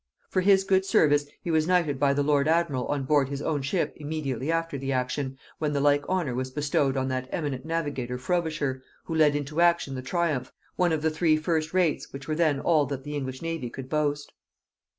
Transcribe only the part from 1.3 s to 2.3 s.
he was knighted by the